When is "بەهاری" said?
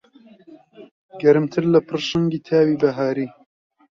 2.81-3.27